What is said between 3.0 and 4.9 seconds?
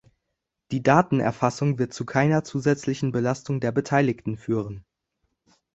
Belastung der Beteiligten führen.